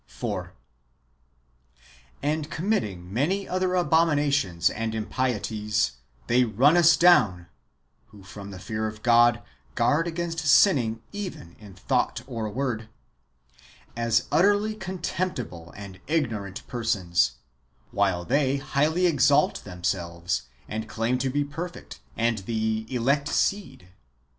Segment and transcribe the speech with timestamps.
[0.07, 0.53] 4.
[2.23, 5.91] And committing many other abominations and im pieties,
[6.25, 7.45] they run us down
[8.07, 9.43] (who from the fear of God
[9.75, 12.89] guard against sinning even in thought or word)
[13.95, 17.33] as utterly contemp tible and ignorant persons,
[17.91, 23.89] while they highly exalt them selves, and claim to be perfect, and the elect seed.